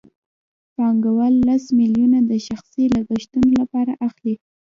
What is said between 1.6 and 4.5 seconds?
میلیونه د شخصي لګښتونو لپاره اخلي